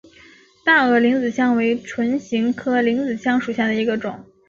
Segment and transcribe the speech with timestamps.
[0.65, 4.25] 大萼铃子香为唇形科铃子香属下的一个种。